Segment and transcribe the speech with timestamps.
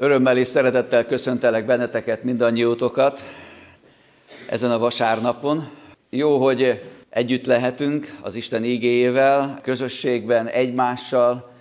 [0.00, 3.22] Örömmel és szeretettel köszöntelek benneteket, mindannyiótokat
[4.48, 5.68] ezen a vasárnapon.
[6.10, 11.52] Jó, hogy együtt lehetünk az Isten ígéjével, közösségben, egymással,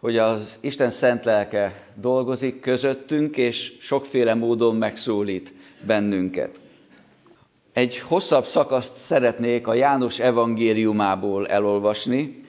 [0.00, 5.52] hogy az Isten szent lelke dolgozik közöttünk, és sokféle módon megszólít
[5.86, 6.60] bennünket.
[7.72, 12.44] Egy hosszabb szakaszt szeretnék a János evangéliumából elolvasni.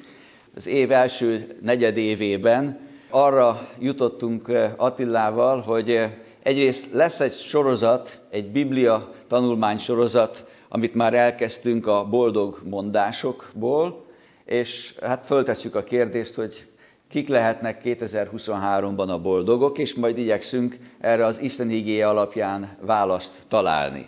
[0.55, 2.84] Az év első negyedévében
[3.15, 6.11] arra jutottunk eh, Attillával, hogy eh,
[6.43, 14.05] egyrészt lesz egy sorozat, egy Biblia tanulmány sorozat, amit már elkezdtünk a boldog mondásokból,
[14.45, 16.67] és hát föltesszük a kérdést, hogy
[17.09, 24.07] kik lehetnek 2023-ban a boldogok, és majd igyekszünk erre az Isten igéje alapján választ találni.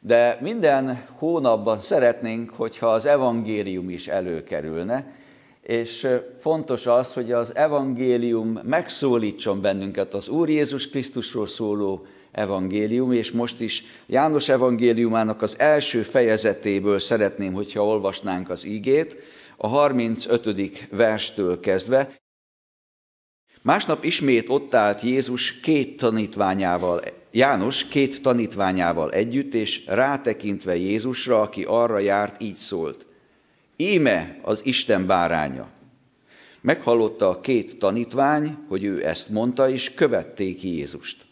[0.00, 5.14] De minden hónapban szeretnénk, hogyha az evangélium is előkerülne,
[5.66, 6.06] és
[6.38, 13.60] fontos az, hogy az evangélium megszólítson bennünket, az Úr Jézus Krisztusról szóló evangélium, és most
[13.60, 19.16] is János evangéliumának az első fejezetéből szeretném, hogyha olvasnánk az ígét,
[19.56, 20.88] a 35.
[20.90, 22.16] verstől kezdve.
[23.62, 31.64] Másnap ismét ott állt Jézus két tanítványával, János két tanítványával együtt, és rátekintve Jézusra, aki
[31.64, 33.06] arra járt, így szólt.
[33.76, 35.68] Íme az Isten báránya.
[36.60, 41.24] Meghallotta a két tanítvány, hogy ő ezt mondta, és követték Jézust.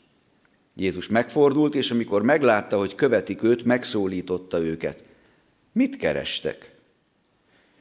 [0.76, 5.04] Jézus megfordult, és amikor meglátta, hogy követik őt, megszólította őket.
[5.72, 6.74] Mit kerestek?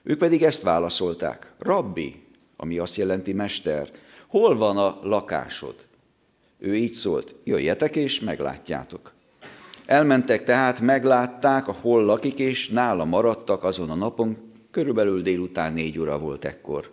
[0.03, 1.53] Ők pedig ezt válaszolták.
[1.59, 2.23] Rabbi,
[2.57, 3.91] ami azt jelenti mester,
[4.27, 5.75] hol van a lakásod?
[6.57, 9.13] Ő így szólt, jöjjetek és meglátjátok.
[9.85, 16.19] Elmentek tehát, meglátták, ahol lakik, és nála maradtak azon a napon, Körülbelül délután négy óra
[16.19, 16.91] volt ekkor.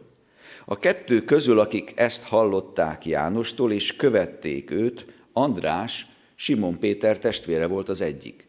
[0.65, 7.89] A kettő közül, akik ezt hallották Jánostól és követték őt, András, Simon Péter testvére volt
[7.89, 8.47] az egyik.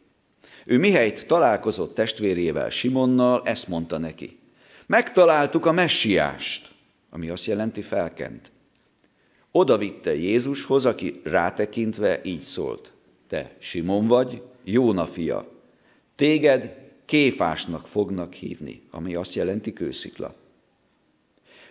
[0.65, 4.39] Ő mihelyt találkozott testvérével Simonnal, ezt mondta neki.
[4.85, 6.71] Megtaláltuk a messiást,
[7.09, 8.51] ami azt jelenti felkent.
[9.51, 12.91] Oda vitte Jézushoz, aki rátekintve így szólt.
[13.27, 15.51] Te Simon vagy, Jóna fia.
[16.15, 16.80] Téged
[17.11, 20.33] kéfásnak fognak hívni, ami azt jelenti kőszikla.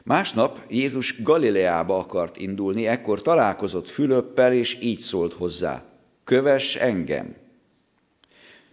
[0.02, 5.84] Másnap Jézus Galileába akart indulni, ekkor találkozott Fülöppel, és így szólt hozzá,
[6.24, 7.34] kövess engem.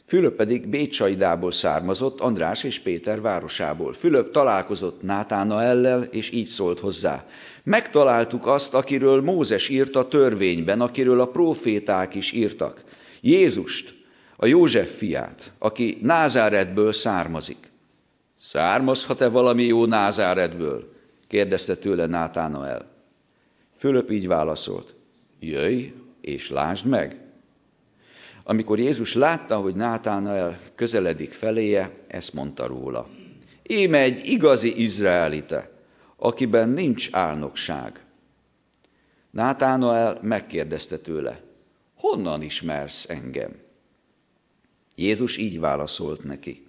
[0.06, 3.94] Fülöp pedig Bécsaidából származott, András és Péter városából.
[3.94, 7.26] Fülöp találkozott Nátánaellel, és így szólt hozzá.
[7.64, 12.84] Megtaláltuk azt, akiről Mózes írt a törvényben, akiről a proféták is írtak.
[13.22, 13.97] Jézust,
[14.40, 17.72] a József fiát, aki Názáretből származik.
[18.40, 20.94] Származhat-e valami jó Názáretből?
[21.28, 22.86] kérdezte tőle Nátánael.
[23.78, 24.96] Fülöp így válaszolt,
[25.40, 27.22] jöjj és lásd meg.
[28.44, 33.10] Amikor Jézus látta, hogy Nátánael közeledik feléje, ezt mondta róla.
[33.64, 35.72] Íme egy igazi izraelite,
[36.16, 38.06] akiben nincs álnokság.
[39.30, 41.42] Nátánael megkérdezte tőle,
[41.96, 43.66] honnan ismersz engem?
[45.00, 46.68] Jézus így válaszolt neki.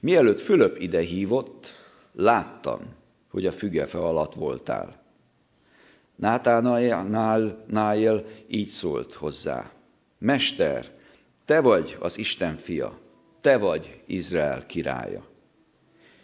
[0.00, 1.74] Mielőtt Fülöp ide hívott,
[2.12, 2.80] láttam,
[3.30, 5.02] hogy a fügefe alatt voltál.
[6.16, 7.64] Nátánael
[8.48, 9.70] így szólt hozzá.
[10.18, 10.90] Mester,
[11.44, 12.98] te vagy az Isten fia,
[13.40, 15.26] te vagy Izrael királya.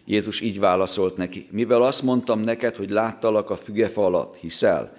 [0.04, 4.96] Jézus így válaszolt neki, mivel azt mondtam neked, hogy láttalak a fügefa alatt, hiszel,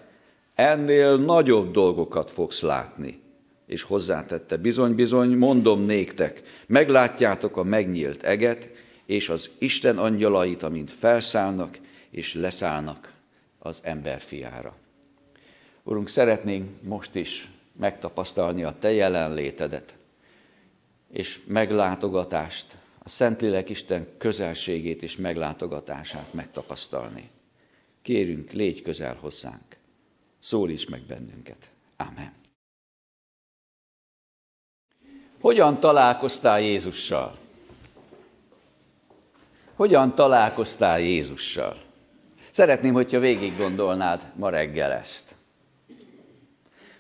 [0.56, 3.24] ennél nagyobb dolgokat fogsz látni
[3.66, 8.70] és hozzátette, bizony-bizony, mondom néktek, meglátjátok a megnyílt eget,
[9.06, 11.78] és az Isten angyalait, amint felszállnak
[12.10, 13.14] és leszállnak
[13.60, 14.76] az ember fiára.
[15.84, 17.50] Urunk, szeretnénk most is
[17.80, 19.96] megtapasztalni a Te jelenlétedet,
[21.12, 27.30] és meglátogatást, a Szentlélek Isten közelségét és meglátogatását megtapasztalni.
[28.02, 29.78] Kérünk, légy közel hozzánk,
[30.40, 31.70] szólíts meg bennünket.
[31.98, 32.45] Amen.
[35.46, 37.38] Hogyan találkoztál Jézussal?
[39.76, 41.78] Hogyan találkoztál Jézussal?
[42.52, 45.36] Szeretném, hogyha végig gondolnád ma reggel ezt.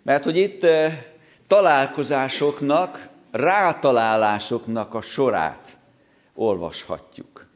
[0.02, 1.04] Mert hogy itt eh,
[1.48, 5.78] találkozásoknak, rátalálásoknak a sorát
[6.36, 7.48] olvashatjuk.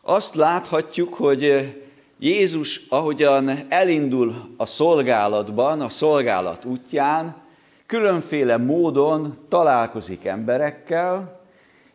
[0.00, 1.72] Azt láthatjuk, hogy eh,
[2.18, 7.42] Jézus, ahogyan elindul a szolgálatban, a szolgálat útján,
[7.86, 11.40] különféle módon találkozik emberekkel,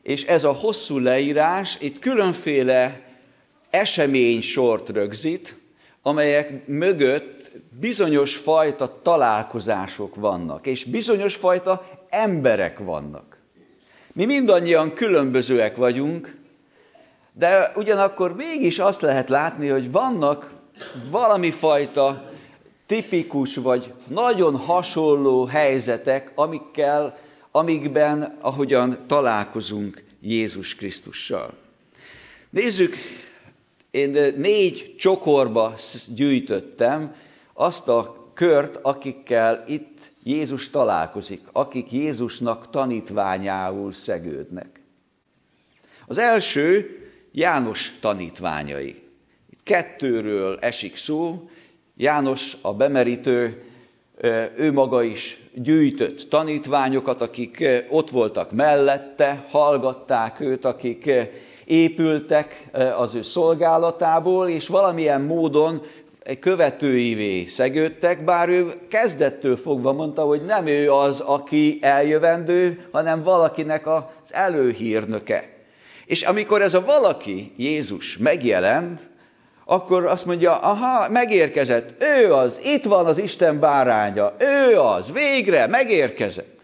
[0.02, 3.02] és ez a hosszú leírás itt különféle
[3.70, 5.62] esemény sort rögzít,
[6.02, 13.38] amelyek mögött bizonyos fajta találkozások vannak, és bizonyos fajta emberek vannak.
[14.14, 16.38] Mi mindannyian különbözőek vagyunk,
[17.34, 20.52] de ugyanakkor mégis azt lehet látni, hogy vannak
[21.10, 22.29] valami fajta
[22.90, 27.18] tipikus vagy nagyon hasonló helyzetek, amikkel,
[27.52, 31.54] amikben, ahogyan találkozunk Jézus Krisztussal.
[32.50, 32.96] Nézzük,
[33.92, 35.74] én négy csokorba
[36.08, 37.16] gyűjtöttem
[37.54, 44.82] azt a kört, akikkel itt Jézus találkozik, akik Jézusnak tanítványául szegődnek.
[46.08, 46.98] Az első
[47.32, 49.04] János tanítványai.
[49.50, 51.50] Itt kettőről esik szó.
[52.02, 53.64] János a bemerítő,
[54.58, 61.12] ő maga is gyűjtött tanítványokat, akik ott voltak mellette, hallgatták őt, akik
[61.66, 62.68] épültek
[62.98, 65.82] az ő szolgálatából, és valamilyen módon
[66.40, 73.88] követőivé szegődtek, bár ő kezdettől fogva mondta, hogy nem ő az, aki eljövendő, hanem valakinek
[73.88, 75.50] az előhírnöke.
[76.06, 79.09] És amikor ez a valaki, Jézus megjelent,
[79.72, 85.68] akkor azt mondja, aha, megérkezett, ő az, itt van az Isten báránya, ő az, végre
[85.68, 86.60] megérkezett.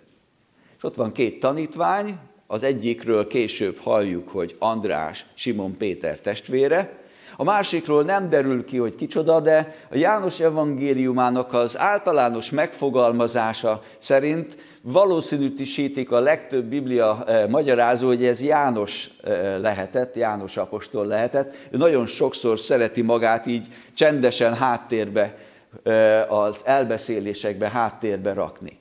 [0.77, 2.17] És ott van két tanítvány,
[2.47, 7.04] az egyikről később halljuk, hogy András, Simon Péter testvére,
[7.37, 14.57] a másikról nem derül ki, hogy kicsoda, de a János evangéliumának az általános megfogalmazása szerint
[14.81, 21.55] valószínűsítik a legtöbb biblia eh, magyarázó, hogy ez János eh, lehetett, János apostol lehetett.
[21.71, 25.37] Ő nagyon sokszor szereti magát így csendesen háttérbe,
[25.83, 28.79] eh, az elbeszélésekbe háttérbe rakni.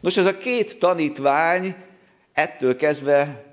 [0.00, 1.74] Nos, ez a két tanítvány
[2.32, 3.44] ettől kezdve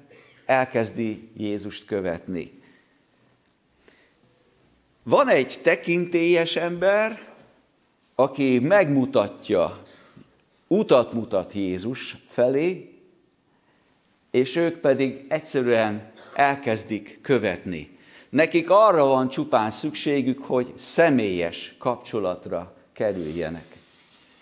[0.46, 2.59] elkezdi Jézust követni.
[5.04, 7.20] Van egy tekintélyes ember,
[8.16, 9.84] aki megmutatja,
[10.68, 12.94] utat mutat Jézus felé,
[14.32, 17.98] és ők pedig egyszerűen elkezdik követni.
[18.30, 23.78] Nekik arra van csupán szükségük, hogy személyes kapcsolatra kerüljenek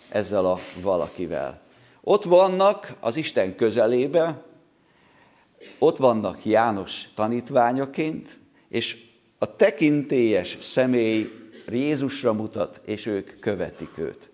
[0.09, 1.61] ezzel a valakivel.
[2.01, 4.43] Ott vannak az Isten közelébe,
[5.79, 8.39] ott vannak János tanítványaként,
[8.69, 9.06] és
[9.37, 11.31] a tekintélyes személy
[11.67, 14.29] Jézusra mutat, és ők követik őt.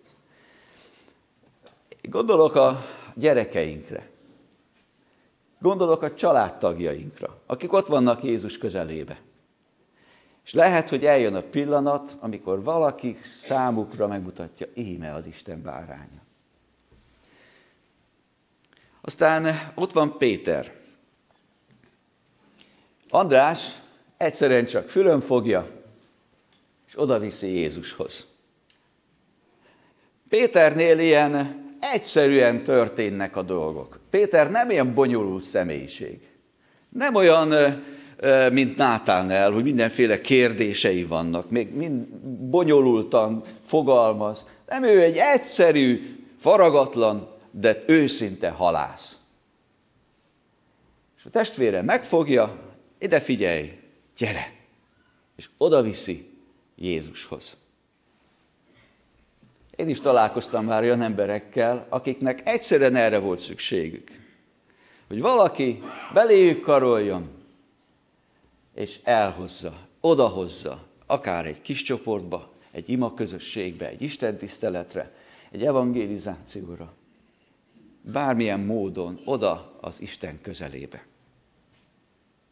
[2.01, 2.85] Gondolok a
[3.15, 4.09] gyerekeinkre.
[5.59, 9.21] Gondolok a családtagjainkra, akik ott vannak Jézus közelébe.
[10.45, 16.21] És lehet, hogy eljön a pillanat, amikor valaki számukra megmutatja, íme az Isten báránya.
[19.01, 20.73] Aztán ott van Péter.
[23.09, 23.81] András
[24.23, 25.67] egyszerűen csak fülön fogja,
[26.87, 28.27] és oda viszi Jézushoz.
[30.29, 33.99] Péternél ilyen egyszerűen történnek a dolgok.
[34.09, 36.19] Péter nem ilyen bonyolult személyiség.
[36.89, 37.53] Nem olyan,
[38.51, 42.07] mint Nátánel, hogy mindenféle kérdései vannak, még mind
[42.49, 44.45] bonyolultan fogalmaz.
[44.67, 49.17] Nem ő egy egyszerű, faragatlan, de őszinte halász.
[51.17, 52.57] És a testvére megfogja,
[52.99, 53.82] ide figyelj,
[54.17, 54.53] gyere!
[55.35, 56.29] És oda viszi
[56.75, 57.57] Jézushoz.
[59.75, 64.11] Én is találkoztam már olyan emberekkel, akiknek egyszerűen erre volt szükségük.
[65.07, 65.81] Hogy valaki
[66.13, 67.29] beléjük karoljon,
[68.75, 75.15] és elhozza, odahozza, akár egy kis csoportba, egy ima közösségbe, egy Isten tiszteletre,
[75.51, 76.93] egy evangelizációra,
[78.01, 81.05] bármilyen módon oda az Isten közelébe.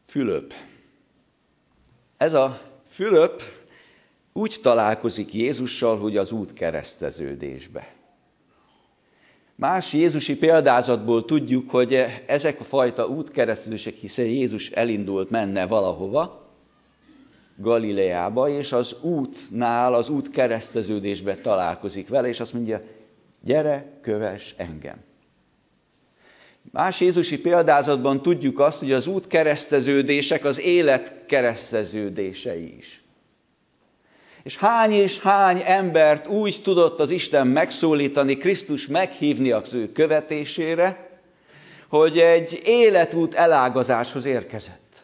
[0.05, 0.53] Fülöp.
[2.21, 3.41] Ez a Fülöp
[4.33, 7.93] úgy találkozik Jézussal, hogy az út kereszteződésbe.
[9.55, 16.49] Más Jézusi példázatból tudjuk, hogy ezek a fajta útkereszteződések, hiszen Jézus elindult, menne valahova,
[17.57, 22.81] Galileába, és az útnál, az út kereszteződésbe találkozik vele, és azt mondja,
[23.43, 24.97] gyere, köves engem.
[26.71, 33.01] Más Jézusi példázatban tudjuk azt, hogy az út kereszteződések az élet kereszteződései is.
[34.43, 41.09] És hány és hány embert úgy tudott az Isten megszólítani, Krisztus meghívni az ő követésére,
[41.87, 45.03] hogy egy életút elágazáshoz érkezett.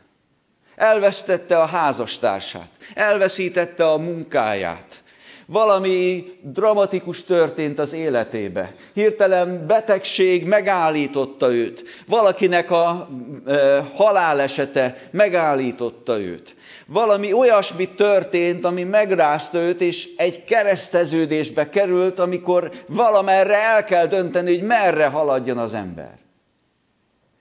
[0.75, 4.96] Elvesztette a házastársát, elveszítette a munkáját,
[5.47, 8.75] valami dramatikus történt az életébe.
[8.93, 11.83] Hirtelen betegség megállította őt.
[12.07, 13.09] Valakinek a
[13.45, 16.55] e, halálesete megállította őt.
[16.85, 24.57] Valami olyasmi történt, ami megrázta őt, és egy kereszteződésbe került, amikor valamerre el kell dönteni,
[24.57, 26.17] hogy merre haladjon az ember.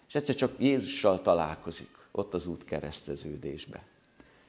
[0.08, 3.82] És egyszer csak Jézussal találkozik, ott az út kereszteződésbe.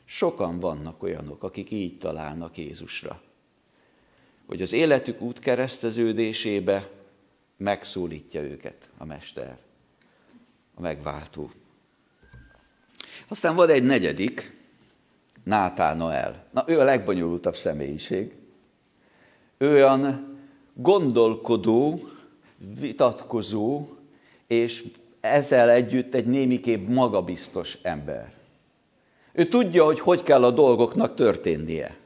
[0.05, 3.21] Sokan vannak olyanok, akik így találnak Jézusra.
[4.47, 6.89] Hogy az életük út kereszteződésébe
[7.57, 9.57] megszólítja őket a Mester,
[10.75, 11.51] a megváltó.
[13.27, 14.55] Aztán van egy negyedik,
[15.43, 16.45] Nátán Noel.
[16.51, 18.33] Na, ő a legbonyolultabb személyiség.
[19.57, 20.37] Ő olyan
[20.73, 21.99] gondolkodó,
[22.79, 23.87] vitatkozó,
[24.47, 24.85] és
[25.19, 28.33] ezzel együtt egy némiképp magabiztos ember.
[29.33, 31.97] Ő tudja, hogy hogy kell a dolgoknak történnie.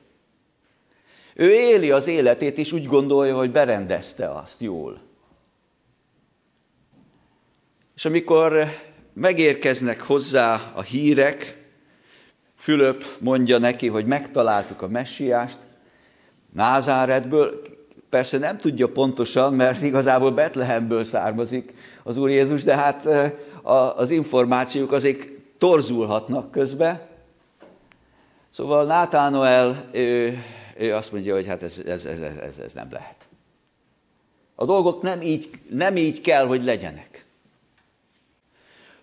[1.34, 5.02] Ő éli az életét, és úgy gondolja, hogy berendezte azt jól.
[7.96, 8.66] És amikor
[9.14, 11.60] megérkeznek hozzá a hírek,
[12.62, 15.58] Fülöp mondja neki, hogy megtaláltuk a messiást,
[16.54, 17.62] Názáretből,
[18.10, 21.74] persze nem tudja pontosan, mert igazából Betlehemből származik
[22.04, 23.08] az Úr Jézus, de hát
[23.96, 27.08] az információk azért torzulhatnak közbe.
[28.50, 29.90] Szóval Nátánoel,
[30.82, 33.28] ő azt mondja, hogy hát ez, ez, ez, ez, ez nem lehet.
[34.56, 37.26] A dolgok nem így, nem így kell, hogy legyenek.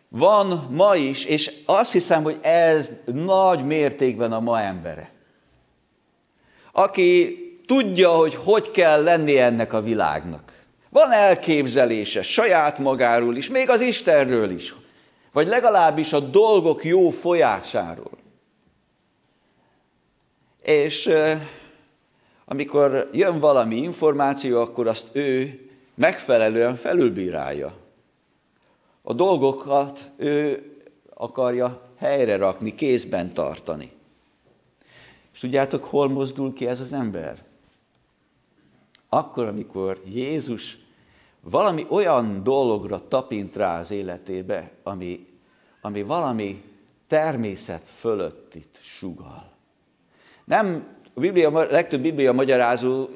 [0.09, 5.11] Van ma is, és azt hiszem, hogy ez nagy mértékben a ma embere.
[6.73, 10.53] Aki tudja, hogy hogy kell lenni ennek a világnak.
[10.91, 14.75] Van elképzelése saját magáról is, még az Istenről is,
[15.33, 18.19] vagy legalábbis a dolgok jó folyásáról.
[20.63, 21.11] És
[22.49, 25.61] amikor jön valami információ, akkor azt ő
[25.95, 27.75] megfelelően felülbírálja
[29.09, 30.63] a dolgokat ő
[31.15, 33.93] akarja helyre rakni, kézben tartani.
[35.33, 37.45] És tudjátok, hol mozdul ki ez az ember?
[39.09, 40.79] Akkor, amikor Jézus
[41.41, 45.27] valami olyan dologra tapint rá az életébe, ami,
[45.81, 46.63] ami valami
[47.07, 49.51] természet fölöttit sugal.
[50.45, 53.09] Nem a Biblia, a legtöbb Biblia magyarázó,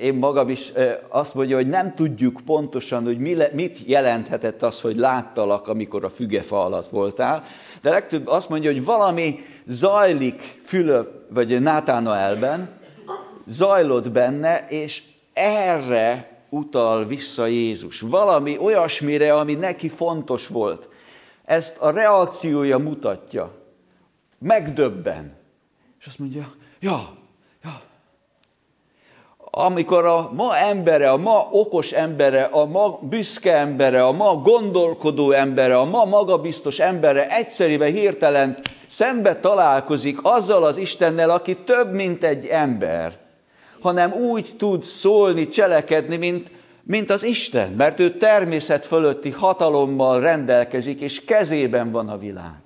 [0.00, 0.72] én magam is
[1.08, 3.18] azt mondja, hogy nem tudjuk pontosan, hogy
[3.52, 7.44] mit jelenthetett az, hogy láttalak, amikor a fügefa alatt voltál,
[7.82, 12.68] de legtöbb azt mondja, hogy valami zajlik Fülöp, vagy Nátánaelben,
[13.46, 18.00] zajlott benne, és erre utal vissza Jézus.
[18.00, 20.88] Valami olyasmire, ami neki fontos volt.
[21.44, 23.52] Ezt a reakciója mutatja.
[24.38, 25.36] Megdöbben.
[26.00, 27.24] És azt mondja, ja,
[29.58, 35.30] amikor a ma embere, a ma okos embere, a ma büszke embere, a ma gondolkodó
[35.30, 42.24] embere, a ma magabiztos embere egyszerűen hirtelen szembe találkozik azzal az Istennel, aki több, mint
[42.24, 43.18] egy ember,
[43.80, 46.50] hanem úgy tud szólni, cselekedni, mint,
[46.82, 52.60] mint az Isten, mert ő természet fölötti hatalommal rendelkezik, és kezében van a világ.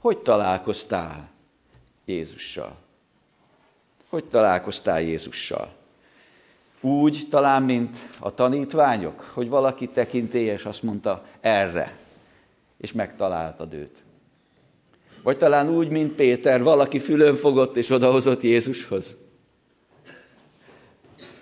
[0.00, 1.28] Hogy találkoztál
[2.04, 2.83] Jézussal?
[4.14, 5.72] Hogy találkoztál Jézussal?
[6.80, 11.98] Úgy talán, mint a tanítványok, hogy valaki tekintélyes azt mondta erre,
[12.78, 14.02] és megtaláltad őt.
[15.22, 19.16] Vagy talán úgy, mint Péter, valaki fülön fogott és odahozott Jézushoz.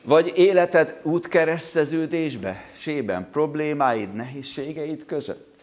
[0.02, 5.59] Vagy életed útkereszteződésbe, sében, problémáid, nehézségeid között.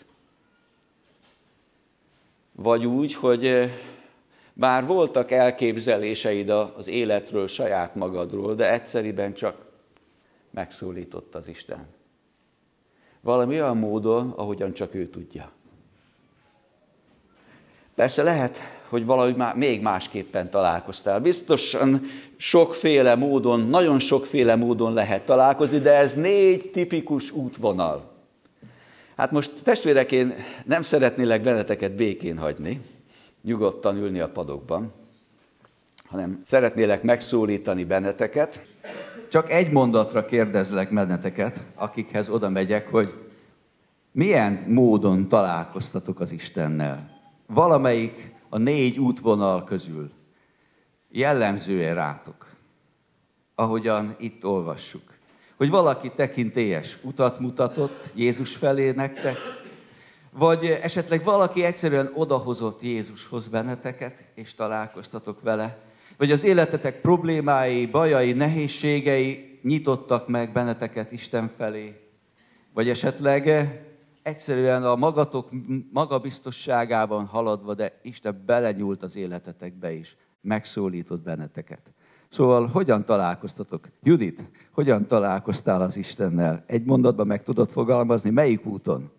[2.52, 3.72] Vagy úgy, hogy
[4.60, 9.56] bár voltak elképzeléseid az életről, saját magadról, de egyszeriben csak
[10.52, 11.88] megszólított az Isten.
[13.22, 15.52] Valami olyan módon, ahogyan csak ő tudja.
[17.96, 21.20] Persze lehet, hogy valahogy már még másképpen találkoztál.
[21.20, 22.02] Biztosan
[22.38, 28.12] sokféle módon, nagyon sokféle módon lehet találkozni, de ez négy tipikus útvonal.
[29.16, 30.34] Hát most testvérek, én
[30.66, 32.82] nem szeretnélek benneteket békén hagyni,
[33.42, 34.94] nyugodtan ülni a padokban,
[36.06, 38.66] hanem szeretnélek megszólítani benneteket.
[39.30, 43.14] Csak egy mondatra kérdezlek benneteket, akikhez oda megyek, hogy
[44.12, 47.20] milyen módon találkoztatok az Istennel.
[47.48, 50.12] Valamelyik a négy útvonal közül
[51.12, 52.46] jellemzően rátok,
[53.56, 55.18] ahogyan itt olvassuk.
[55.58, 59.38] Hogy valaki tekintélyes utat mutatott Jézus felé nektek,
[60.32, 65.78] vagy esetleg valaki egyszerűen odahozott Jézushoz benneteket, és találkoztatok vele.
[66.18, 72.00] Vagy az életetek problémái, bajai, nehézségei nyitottak meg benneteket Isten felé.
[72.74, 73.70] Vagy esetleg
[74.24, 75.50] egyszerűen a magatok
[75.92, 81.94] magabiztosságában haladva, de Isten belenyúlt az életetekbe is, megszólított benneteket.
[82.30, 83.88] Szóval hogyan találkoztatok?
[84.04, 86.64] Judit, hogyan találkoztál az Istennel?
[86.68, 89.12] Egy mondatban meg tudod fogalmazni, melyik úton?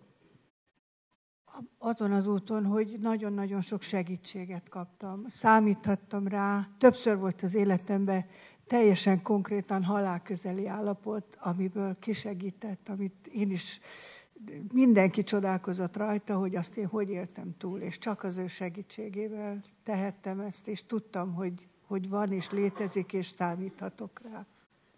[1.77, 5.25] Azon az úton, hogy nagyon-nagyon sok segítséget kaptam.
[5.29, 6.67] Számíthattam rá.
[6.77, 8.25] Többször volt az életemben
[8.67, 13.79] teljesen konkrétan halálközeli állapot, amiből kisegített, amit én is
[14.73, 20.39] mindenki csodálkozott rajta, hogy azt én hogy éltem túl, és csak az ő segítségével tehettem
[20.39, 24.45] ezt, és tudtam, hogy, hogy van és létezik, és számíthatok rá.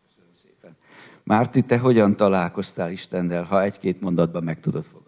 [0.08, 0.76] Köszönöm szépen.
[1.24, 5.03] Márti, te hogyan találkoztál Istennel, ha egy-két mondatban meg tudod fogalmazni?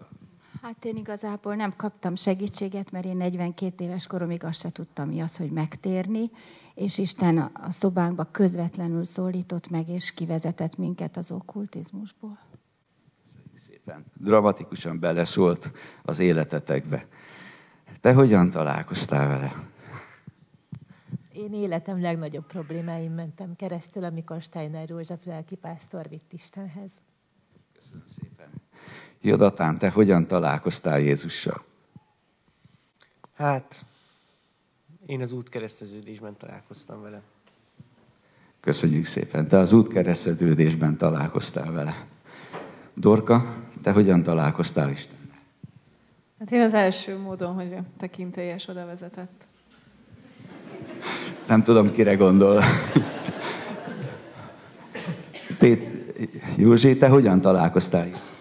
[0.66, 5.22] Hát én igazából nem kaptam segítséget, mert én 42 éves koromig azt se tudtam, mi
[5.22, 6.32] az, hogy megtérni,
[6.74, 12.40] és Isten a szobánkba közvetlenül szólított meg, és kivezetett minket az okkultizmusból
[13.86, 15.72] szépen dramatikusan beleszólt
[16.04, 17.08] az életetekbe.
[18.02, 19.54] Te hogyan találkoztál vele?
[21.32, 26.92] Én életem legnagyobb problémáim mentem keresztül, amikor Steiner József lelkipásztor vitt Istenhez.
[27.74, 28.65] Köszönöm szépen.
[29.26, 31.64] Jodatán, te hogyan találkoztál Jézussal?
[33.36, 33.86] Hát,
[35.06, 37.22] én az útkereszteződésben találkoztam vele.
[38.60, 39.48] Köszönjük szépen.
[39.48, 42.06] Te az útkereszteződésben találkoztál vele.
[42.94, 45.40] Dorka, te hogyan találkoztál Istennel?
[46.40, 49.46] Hát én az első módon, hogy tekintélyes oda vezetett.
[51.48, 52.64] Nem tudom, kire gondol.
[55.60, 55.84] Pét,
[56.58, 58.34] Józsi, te hogyan találkoztál?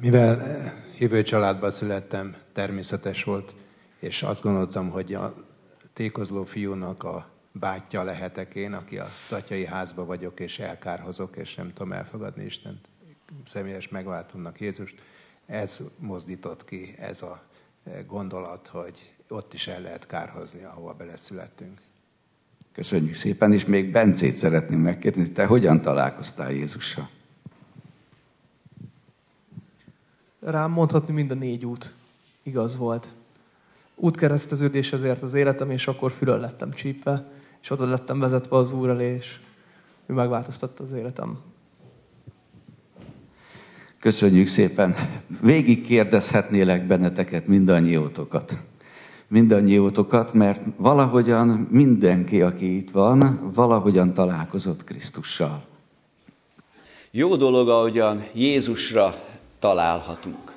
[0.00, 3.54] Mivel eh, hívő családban születtem, természetes volt,
[3.98, 5.34] és azt gondoltam, hogy a
[5.92, 11.72] tékozló fiúnak a bátyja lehetek én, aki a szatyai házba vagyok, és elkárhozok, és nem
[11.72, 12.88] tudom elfogadni Istent
[13.44, 14.94] személyes megváltónak Jézust,
[15.46, 17.42] ez mozdított ki, ez a
[18.06, 21.80] gondolat, hogy ott is el lehet kárhozni, ahova beleszülettünk.
[22.72, 27.10] Köszönjük szépen, és még Bencét szeretném megkérdezni, te hogyan találkoztál Jézussal?
[30.40, 31.94] Rám mondhatni mind a négy út
[32.42, 33.08] igaz volt.
[33.94, 37.26] Útkereszteződés ezért az életem, és akkor fülön lettem csípve,
[37.62, 39.38] és oda lettem vezetve az Úr elé, és
[40.06, 41.38] ő megváltoztatta az életem.
[43.98, 44.94] Köszönjük szépen.
[45.42, 48.58] Végig kérdezhetnélek benneteket, mindannyiótokat.
[49.28, 55.64] Mindannyiótokat, mert valahogyan mindenki, aki itt van, valahogyan találkozott Krisztussal.
[57.10, 59.14] Jó dolog, ahogyan Jézusra
[59.58, 60.52] találhatunk.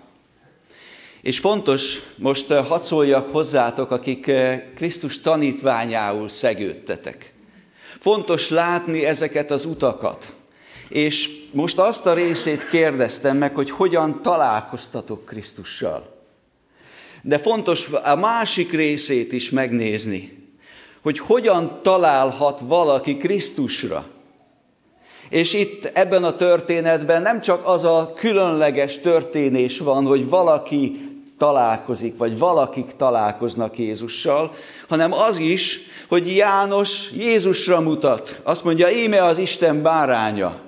[1.22, 4.32] És fontos, most hadd szóljak hozzátok, akik
[4.76, 7.34] Krisztus tanítványául szegődtetek.
[8.00, 10.34] Fontos látni ezeket az utakat,
[10.90, 16.20] és most azt a részét kérdeztem meg, hogy hogyan találkoztatok Krisztussal.
[17.22, 20.42] De fontos a másik részét is megnézni,
[21.02, 24.08] hogy hogyan találhat valaki Krisztusra.
[25.32, 32.18] És itt ebben a történetben nem csak az a különleges történés van, hogy valaki találkozik,
[32.18, 34.52] vagy valakik találkoznak Jézussal,
[34.88, 38.40] hanem az is, hogy János Jézusra mutat.
[38.44, 40.60] Azt mondja, íme az Isten báránya.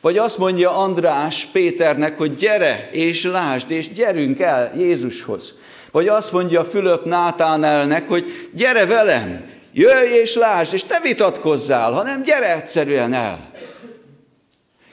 [0.00, 5.54] Vagy azt mondja András Péternek, hogy gyere és lásd, és gyerünk el Jézushoz.
[5.90, 12.22] Vagy azt mondja Fülöp Nátánelnek, hogy gyere velem, jöjj és lásd, és ne vitatkozzál, hanem
[12.22, 13.54] gyere egyszerűen el.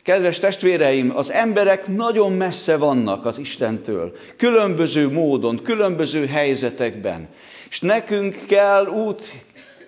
[0.03, 7.27] Kedves testvéreim, az emberek nagyon messze vannak az Istentől, különböző módon, különböző helyzetekben.
[7.69, 9.35] És nekünk kell út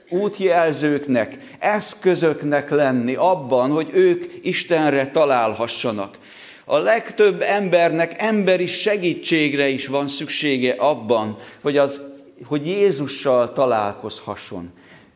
[0.09, 6.17] útjelzőknek, eszközöknek lenni abban, hogy ők Istenre találhassanak.
[6.65, 12.01] A legtöbb embernek emberi segítségre is van szüksége abban, hogy, az,
[12.45, 14.71] hogy Jézussal találkozhasson.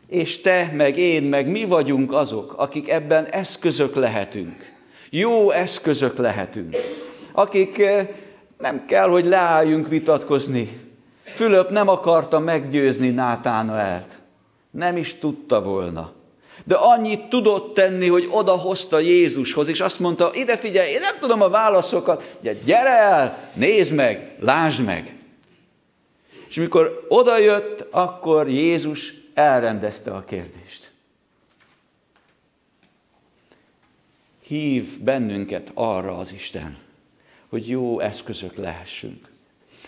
[0.08, 4.69] És te, meg én, meg mi vagyunk azok, akik ebben eszközök lehetünk.
[5.10, 6.76] Jó eszközök lehetünk.
[7.32, 8.08] Akik eh,
[8.58, 10.80] nem kell, hogy leálljunk vitatkozni.
[11.24, 14.18] Fülöp nem akarta meggyőzni Nátánaelt.
[14.72, 16.12] Nem is tudta volna.
[16.66, 21.42] De annyit tudott tenni, hogy odahozta Jézushoz, és azt mondta, ide figyelj, én nem tudom
[21.42, 25.16] a válaszokat, de gyere el, nézd meg, lásd meg.
[26.50, 30.89] És mikor odajött, akkor Jézus elrendezte a kérdést.
[34.50, 36.78] Hív bennünket arra az Isten,
[37.50, 39.32] hogy jó eszközök lehessünk.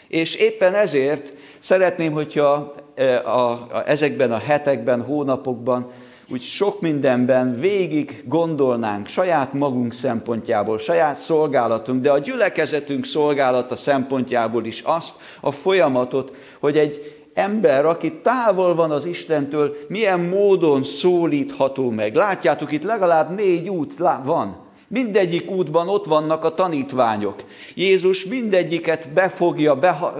[0.07, 5.91] És éppen ezért szeretném, hogyha e, a, ezekben a hetekben, hónapokban
[6.29, 14.65] úgy sok mindenben végig gondolnánk saját magunk szempontjából, saját szolgálatunk, de a gyülekezetünk szolgálata szempontjából
[14.65, 21.89] is azt a folyamatot, hogy egy ember, aki távol van az Istentől, milyen módon szólítható
[21.89, 22.15] meg.
[22.15, 24.69] Látjátok, itt legalább négy út van.
[24.87, 27.43] Mindegyik útban ott vannak a tanítványok.
[27.75, 29.79] Jézus mindegyiket befogja,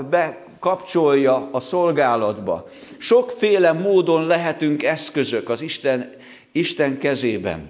[0.09, 2.67] bekapcsolja a szolgálatba.
[2.97, 6.09] Sokféle módon lehetünk eszközök az Isten,
[6.51, 7.69] Isten kezében.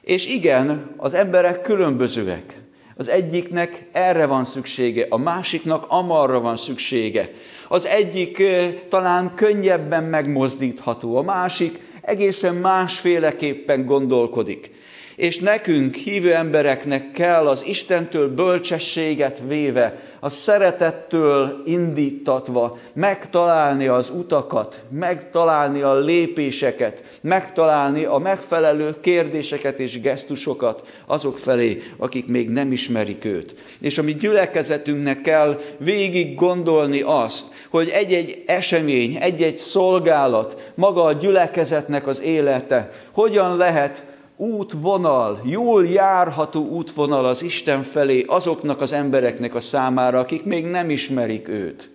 [0.00, 2.61] És igen, az emberek különbözőek.
[2.96, 7.30] Az egyiknek erre van szüksége, a másiknak amarra van szüksége.
[7.68, 8.42] Az egyik
[8.88, 14.70] talán könnyebben megmozdítható, a másik egészen másféleképpen gondolkodik.
[15.16, 24.80] És nekünk, hívő embereknek kell az Istentől bölcsességet véve, a szeretettől indítatva megtalálni az utakat,
[24.90, 33.24] megtalálni a lépéseket, megtalálni a megfelelő kérdéseket és gesztusokat azok felé, akik még nem ismerik
[33.24, 33.54] őt.
[33.80, 41.12] És a mi gyülekezetünknek kell végig gondolni azt, hogy egy-egy esemény, egy-egy szolgálat, maga a
[41.12, 44.04] gyülekezetnek az élete hogyan lehet
[44.36, 50.90] útvonal, jól járható útvonal az Isten felé azoknak az embereknek a számára, akik még nem
[50.90, 51.90] ismerik őt.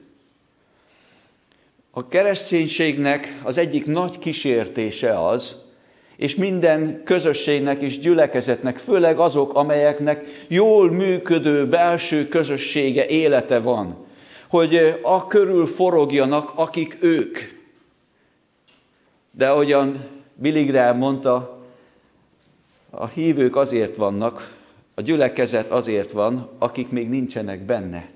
[1.91, 5.55] A kereszténységnek az egyik nagy kísértése az,
[6.17, 14.05] és minden közösségnek és gyülekezetnek, főleg azok, amelyeknek jól működő belső közössége, élete van,
[14.49, 17.39] hogy a körül forogjanak, akik ők.
[19.31, 21.56] De ahogyan Billy Graham mondta,
[22.97, 24.55] a hívők azért vannak,
[24.95, 28.09] a gyülekezet azért van, akik még nincsenek benne.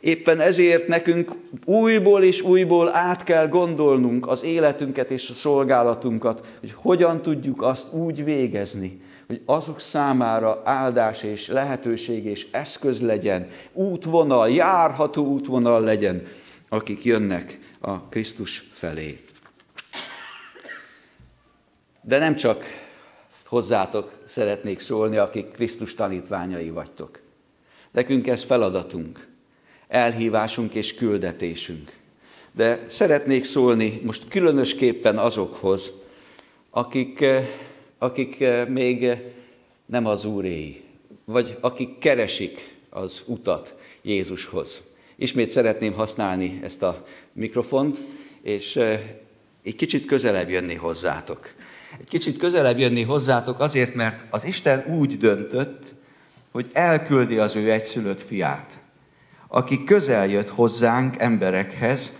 [0.00, 6.72] Éppen ezért nekünk újból és újból át kell gondolnunk az életünket és a szolgálatunkat, hogy
[6.76, 14.50] hogyan tudjuk azt úgy végezni, hogy azok számára áldás és lehetőség és eszköz legyen, útvonal,
[14.50, 16.26] járható útvonal legyen,
[16.68, 19.18] akik jönnek a Krisztus felé.
[22.02, 22.64] De nem csak
[23.48, 27.20] hozzátok szeretnék szólni, akik Krisztus tanítványai vagytok.
[27.90, 29.26] Nekünk ez feladatunk,
[29.88, 31.92] elhívásunk és küldetésünk.
[32.52, 35.92] De szeretnék szólni most különösképpen azokhoz,
[36.70, 37.48] akik, eh,
[37.98, 39.16] akik eh, még
[39.86, 40.82] nem az úréi,
[41.24, 44.80] vagy akik keresik az utat Jézushoz.
[45.16, 48.02] Ismét szeretném használni ezt a mikrofont,
[48.42, 49.00] és eh,
[49.62, 51.54] egy kicsit közelebb jönni hozzátok
[51.98, 55.94] egy kicsit közelebb jönni hozzátok azért, mert az Isten úgy döntött,
[56.50, 58.78] hogy elküldi az ő egyszülött fiát,
[59.48, 62.12] aki közel jött hozzánk emberekhez,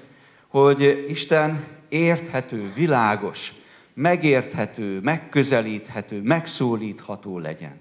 [0.48, 3.52] hogy Isten érthető, világos,
[3.94, 7.80] megérthető, megközelíthető, megszólítható legyen.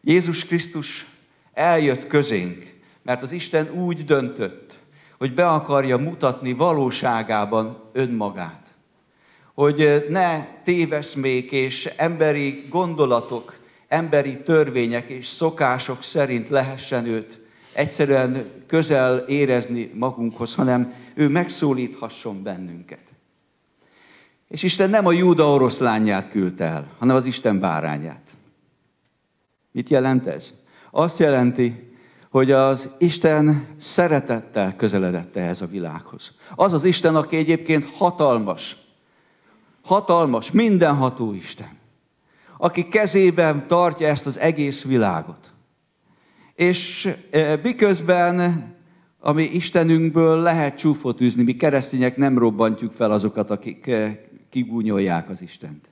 [0.00, 1.06] Jézus Krisztus
[1.52, 4.78] eljött közénk, mert az Isten úgy döntött,
[5.18, 8.63] hogy be akarja mutatni valóságában önmagát
[9.54, 17.40] hogy ne téveszmék és emberi gondolatok, emberi törvények és szokások szerint lehessen őt
[17.72, 23.02] egyszerűen közel érezni magunkhoz, hanem ő megszólíthasson bennünket.
[24.48, 28.30] És Isten nem a Júda oroszlányát küldte el, hanem az Isten bárányát.
[29.72, 30.52] Mit jelent ez?
[30.90, 31.92] Azt jelenti,
[32.30, 36.32] hogy az Isten szeretettel közeledett ehhez a világhoz.
[36.54, 38.76] Az az Isten, aki egyébként hatalmas,
[39.84, 41.78] hatalmas, mindenható Isten,
[42.56, 45.52] aki kezében tartja ezt az egész világot.
[46.54, 48.64] És e, miközben
[49.18, 54.20] a mi Istenünkből lehet csúfot űzni, mi keresztények nem robbantjuk fel azokat, akik e,
[54.50, 55.88] kigúnyolják az Istent.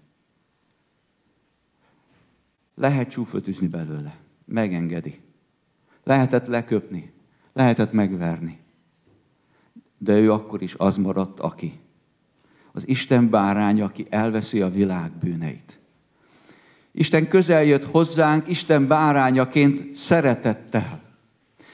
[2.75, 4.17] Lehet csúfot űzni belőle.
[4.45, 5.21] Megengedi.
[6.05, 7.13] Lehetett leköpni.
[7.53, 8.59] Lehetett megverni.
[9.99, 11.81] De ő akkor is az maradt, aki
[12.73, 15.81] az Isten bárány, aki elveszi a világ bűneit.
[16.93, 21.01] Isten közel jött hozzánk, Isten bárányaként szeretettel.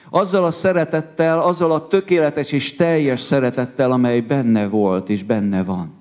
[0.09, 5.93] Azzal a szeretettel, azzal a tökéletes és teljes szeretettel, amely benne volt és benne van.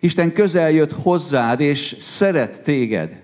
[0.00, 3.22] Isten közel jött hozzád, és szeret téged.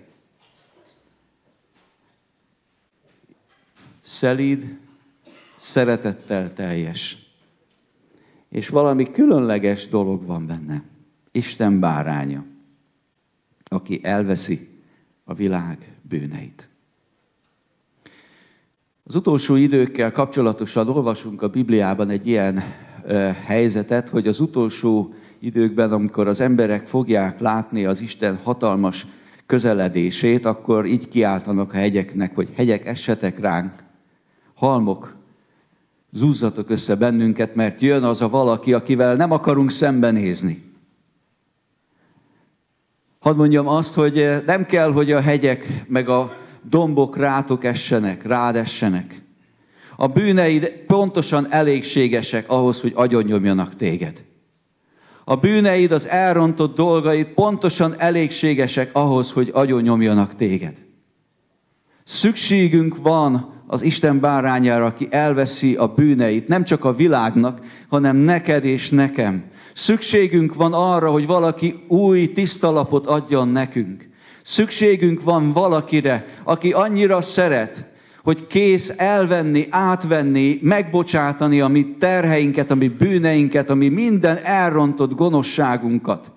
[4.03, 4.79] Szelíd,
[5.57, 7.24] szeretettel teljes
[8.55, 10.83] és valami különleges dolog van benne.
[11.33, 12.45] Isten báránya,
[13.64, 14.69] aki elveszi
[15.25, 16.69] a világ bűneit.
[19.05, 22.62] Az utolsó időkkel kapcsolatosan olvasunk a Bibliában egy ilyen
[23.45, 29.07] helyzetet, hogy az utolsó időkben, amikor az emberek fogják látni az Isten hatalmas
[29.47, 33.73] közeledését, akkor így kiáltanak a hegyeknek, hogy hegyek, essetek ránk,
[34.55, 35.23] halmok,
[36.14, 40.72] zúzzatok össze bennünket, mert jön az a valaki, akivel nem akarunk szembenézni.
[43.18, 48.57] Hadd mondjam azt, hogy nem kell, hogy a hegyek meg a dombok rátok essenek, rád
[48.57, 49.22] essenek.
[49.96, 54.24] A bűneid pontosan elégségesek ahhoz, hogy agyonnyomjanak téged.
[55.24, 60.83] A bűneid, az elrontott dolgaid pontosan elégségesek ahhoz, hogy agyonnyomjanak téged.
[62.05, 68.65] Szükségünk van az Isten bárányára, aki elveszi a bűneit, nem csak a világnak, hanem neked
[68.65, 69.45] és nekem.
[69.73, 74.09] Szükségünk van arra, hogy valaki új tisztalapot adjon nekünk.
[74.43, 77.87] Szükségünk van valakire, aki annyira szeret,
[78.23, 85.15] hogy kész elvenni, átvenni, megbocsátani a mi terheinket, a mi bűneinket, a mi minden elrontott
[85.15, 86.31] gonoszságunkat.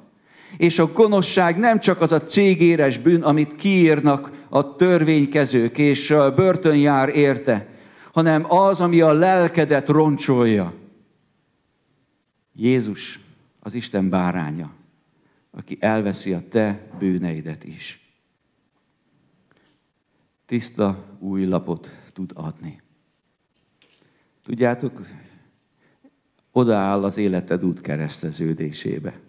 [0.57, 6.77] És a gonoszság nem csak az a cégéres bűn, amit kiírnak a törvénykezők, és börtön
[6.77, 7.67] jár érte,
[8.13, 10.73] hanem az, ami a lelkedet roncsolja.
[12.55, 13.19] Jézus
[13.59, 14.71] az Isten báránya,
[15.51, 18.07] aki elveszi a te bűneidet is
[20.47, 22.81] tiszta új lapot tud adni.
[24.43, 25.07] Tudjátok,
[26.51, 29.19] odaáll az életed út kereszteződésébe,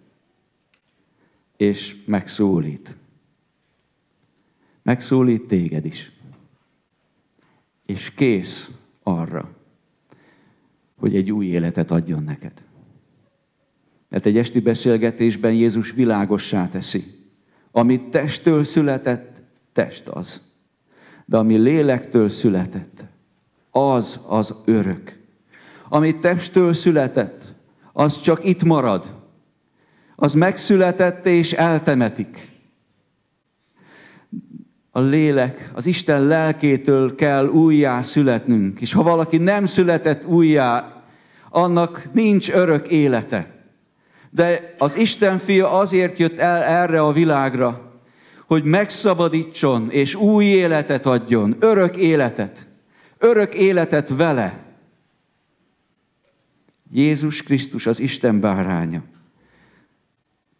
[1.57, 2.95] és megszólít.
[4.89, 6.11] Megszólít téged is.
[7.85, 8.69] És kész
[9.03, 9.49] arra,
[10.97, 12.51] hogy egy új életet adjon neked.
[14.07, 17.03] Mert egy esti beszélgetésben Jézus világossá teszi,
[17.71, 19.41] amit testtől született,
[19.73, 20.41] test az
[21.25, 23.03] de ami lélektől született,
[23.71, 25.19] az az örök.
[25.89, 27.53] Ami testtől született,
[27.93, 29.15] az csak itt marad.
[30.15, 32.48] Az megszületett és eltemetik.
[34.91, 38.81] A lélek, az Isten lelkétől kell újjá születnünk.
[38.81, 41.03] És ha valaki nem született újjá,
[41.49, 43.59] annak nincs örök élete.
[44.29, 48.01] De az Isten fia azért jött el erre a világra,
[48.45, 52.67] hogy megszabadítson és új életet adjon, örök életet,
[53.17, 54.63] örök életet vele.
[56.91, 59.03] Jézus Krisztus az Isten báránya.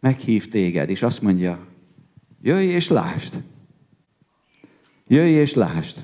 [0.00, 1.66] Meghív téged, és azt mondja,
[2.42, 3.34] jöjj és lásd.
[5.12, 5.96] Jöjj és lásd.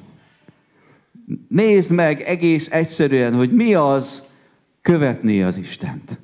[1.48, 4.22] Nézd meg egész egyszerűen, hogy mi az
[4.82, 6.20] követni az Istent.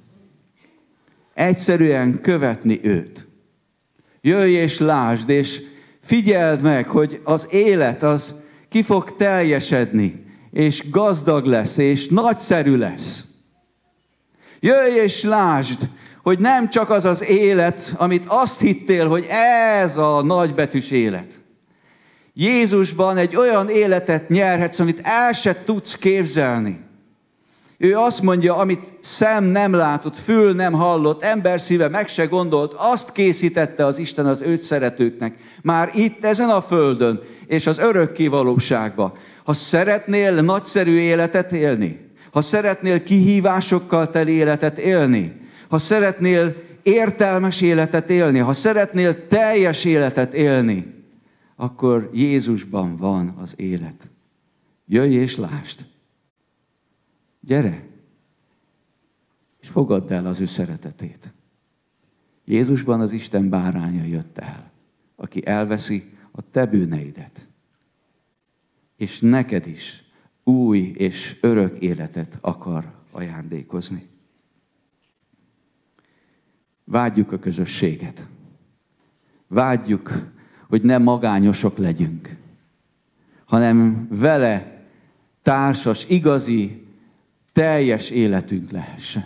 [1.35, 3.29] Egyszerűen követni őt.
[4.21, 5.63] Jöjj és lásd, és
[6.01, 8.35] figyeld meg, hogy az élet az
[8.69, 13.25] ki fog teljesedni, és gazdag lesz, és nagyszerű lesz.
[14.61, 15.89] Jöjj és lásd,
[16.23, 19.27] hogy nem csak az az élet, amit azt hittél, hogy
[19.81, 21.42] ez a nagybetűs élet.
[22.35, 26.81] Jézusban egy olyan életet nyerhetsz, amit el se tudsz képzelni.
[27.79, 32.75] Ő azt mondja, amit szem nem látott, fül nem hallott, ember szíve meg se gondolt,
[32.77, 35.37] azt készítette az Isten az őt szeretőknek.
[35.63, 39.13] Már itt, ezen a földön, és az örök kivalóságban.
[39.45, 48.11] Ha szeretnél nagyszerű életet élni, ha szeretnél kihívásokkal teli életet élni, ha szeretnél értelmes életet
[48.11, 51.02] élni, ha szeretnél teljes életet élni,
[51.57, 54.11] akkor Jézusban van az élet.
[54.87, 55.87] Jöjj és lásd!
[57.41, 57.89] Gyere,
[59.61, 61.33] és fogadd el az ő szeretetét.
[62.45, 64.71] Jézusban az Isten báránya jött el,
[65.17, 67.47] aki elveszi a te bűneidet,
[68.97, 70.05] és neked is
[70.45, 74.09] új és örök életet akar ajándékozni.
[76.85, 78.27] Vágyjuk a közösséget.
[79.47, 80.32] Vágyjuk,
[80.73, 82.37] hogy nem magányosok legyünk,
[83.45, 84.85] hanem vele
[85.43, 86.87] társas, igazi
[87.53, 89.25] teljes életünk lehessen.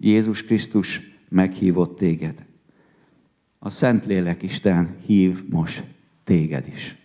[0.00, 2.44] Jézus Krisztus meghívott téged.
[3.58, 5.84] A Szentlélek Isten hív most
[6.24, 6.96] téged is.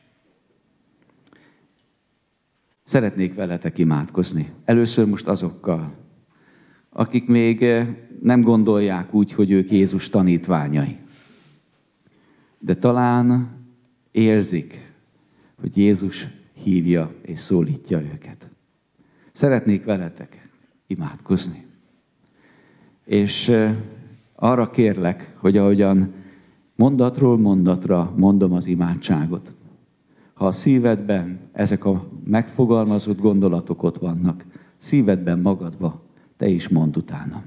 [2.83, 4.51] Szeretnék veletek imádkozni.
[4.65, 5.95] Először most azokkal,
[6.89, 7.87] akik még eh,
[8.21, 10.99] nem gondolják úgy, hogy ők Jézus tanítványai.
[12.63, 13.49] De talán
[14.11, 14.93] érzik,
[15.59, 18.49] hogy Jézus hívja és szólítja őket.
[19.33, 20.49] Szeretnék veletek
[20.87, 21.65] imádkozni.
[23.05, 23.51] És
[24.35, 26.13] arra kérlek, hogy ahogyan
[26.75, 29.53] mondatról mondatra mondom az imádságot,
[30.33, 34.45] ha a szívedben ezek a megfogalmazott gondolatok ott vannak,
[34.77, 36.03] szívedben magadba,
[36.37, 37.43] te is mondd utána.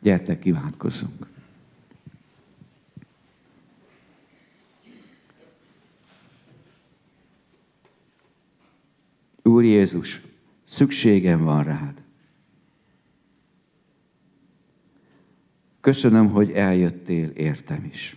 [0.00, 1.29] Gyertek, imádkozzunk!
[9.42, 10.22] Úr Jézus,
[10.64, 12.02] szükségem van rád.
[15.80, 18.16] Köszönöm, hogy eljöttél értem is.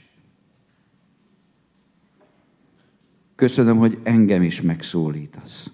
[3.35, 5.71] Köszönöm, hogy engem is megszólítasz.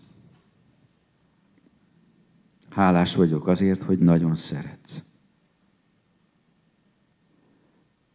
[2.69, 5.01] Hálás vagyok azért, hogy nagyon szeretsz.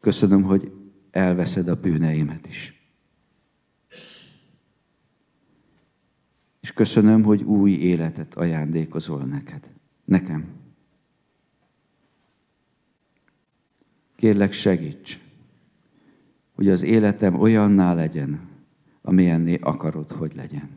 [0.00, 0.72] Köszönöm, hogy
[1.10, 2.83] elveszed a bűneimet is.
[6.64, 9.72] És köszönöm, hogy új életet ajándékozol neked,
[10.04, 10.46] nekem.
[14.16, 15.20] Kérlek segíts,
[16.54, 18.48] hogy az életem olyanná legyen,
[19.02, 20.70] amilyenné akarod, hogy legyen.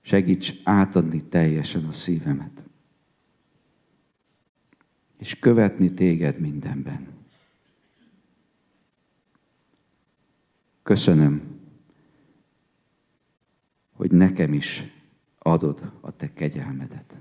[0.00, 2.62] Segíts átadni teljesen a szívemet,
[5.18, 7.06] és követni téged mindenben.
[10.82, 11.57] Köszönöm,
[13.98, 14.86] hogy nekem is
[15.38, 17.14] adod a te kegyelmedet.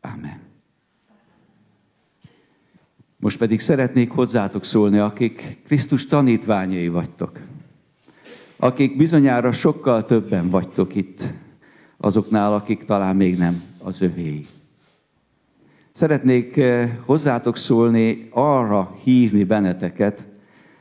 [0.00, 0.38] Amen.
[3.16, 7.38] Most pedig szeretnék hozzátok szólni, akik Krisztus tanítványai vagytok.
[8.56, 11.22] Akik bizonyára sokkal többen vagytok itt,
[11.96, 14.46] azoknál, akik talán még nem az övéi.
[15.92, 20.26] Szeretnék eh, hozzátok szólni, arra hívni benneteket,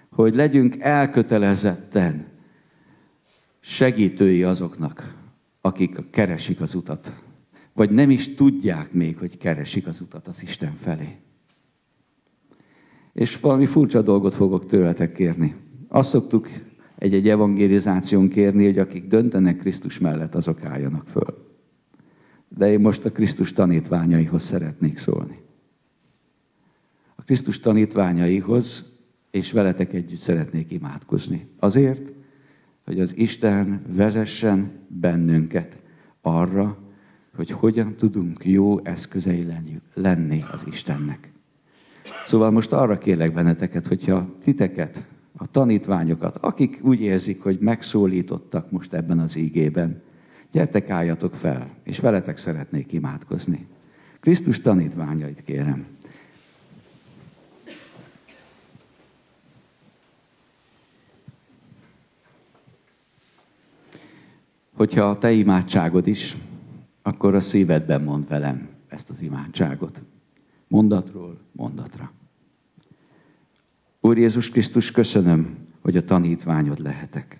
[0.09, 2.27] hogy legyünk elkötelezetten
[3.59, 5.15] segítői azoknak,
[5.61, 7.13] akik keresik az utat,
[7.73, 11.17] vagy nem is tudják még, hogy keresik az utat az Isten felé.
[13.13, 15.55] És valami furcsa dolgot fogok tőletek kérni.
[15.87, 16.47] Azt szoktuk
[16.97, 21.47] egy-egy evangélizáción kérni, hogy akik döntenek Krisztus mellett, azok álljanak föl.
[22.47, 25.39] De én most a Krisztus tanítványaihoz szeretnék szólni.
[27.15, 28.85] A Krisztus tanítványaihoz
[29.31, 31.47] és veletek együtt szeretnék imádkozni.
[31.59, 32.13] Azért,
[32.89, 35.77] hogy az Isten vezessen bennünket
[36.21, 36.77] arra,
[37.35, 39.47] hogy hogyan tudunk jó eszközei
[39.93, 41.31] lenni az Istennek.
[42.25, 48.93] Szóval most arra kérlek benneteket, hogyha titeket, a tanítványokat, akik úgy érzik, hogy megszólítottak most
[48.93, 50.01] ebben az ígében,
[50.51, 53.65] gyertek álljatok fel, és veletek szeretnék imádkozni.
[54.19, 55.85] Krisztus tanítványait kérem.
[64.79, 66.37] Hogyha a te imádságod is,
[67.01, 70.01] akkor a szívedben mond velem ezt az imádságot.
[70.67, 72.11] Mondatról mondatra.
[73.99, 77.39] Úr Jézus Krisztus, köszönöm, hogy a tanítványod lehetek.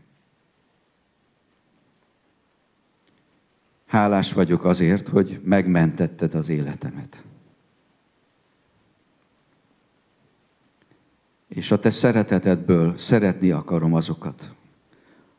[3.86, 7.23] Hálás vagyok azért, hogy megmentetted az életemet.
[11.47, 14.54] És a te szeretetedből szeretni akarom azokat,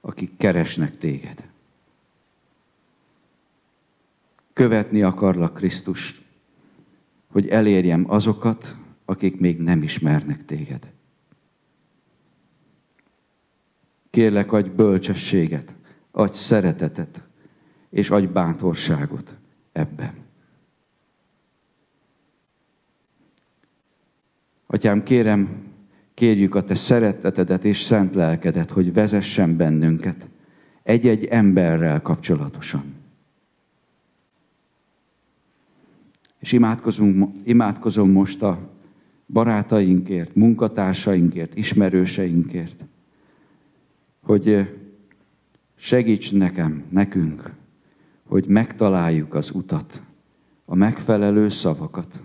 [0.00, 1.49] akik keresnek téged.
[4.60, 6.22] Követni akarlak Krisztust,
[7.26, 10.92] hogy elérjem azokat, akik még nem ismernek téged.
[14.10, 15.74] Kérlek, adj bölcsességet,
[16.10, 17.22] adj szeretetet,
[17.90, 19.34] és adj bántorságot
[19.72, 20.14] ebben.
[24.66, 25.64] Atyám, kérem,
[26.14, 30.28] kérjük a Te szeretetedet és szent lelkedet, hogy vezessen bennünket
[30.82, 32.99] egy-egy emberrel kapcsolatosan.
[36.40, 38.70] És imádkozunk, imádkozom most a
[39.26, 42.84] barátainkért, munkatársainkért, ismerőseinkért,
[44.22, 44.68] hogy
[45.76, 47.52] segíts nekem, nekünk,
[48.26, 50.02] hogy megtaláljuk az utat,
[50.64, 52.20] a megfelelő szavakat,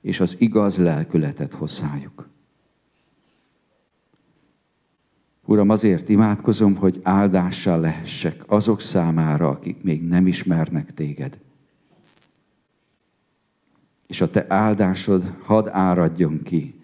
[0.00, 2.28] és az igaz lelkületet hozzájuk.
[5.44, 11.38] Uram, azért imádkozom, hogy áldással lehessek azok számára, akik még nem ismernek téged
[14.06, 16.80] és a te áldásod hadd áradjon ki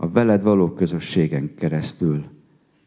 [0.00, 2.24] a veled való közösségen keresztül,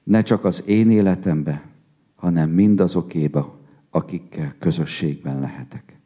[0.04, 1.70] ne csak az én életembe,
[2.16, 6.00] hanem mindazokéba, akikkel közösségben lehetek.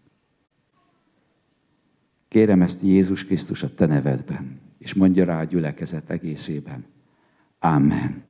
[2.28, 6.86] Kérem ezt Jézus Krisztus a te nevedben, és mondja rá a gyülekezet egészében.
[7.60, 8.25] Amen.